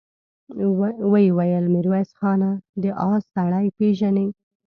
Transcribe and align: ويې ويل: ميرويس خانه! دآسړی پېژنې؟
ويې 1.11 1.33
ويل: 1.37 1.65
ميرويس 1.73 2.09
خانه! 2.19 2.51
دآسړی 2.83 3.65
پېژنې؟ 3.77 4.27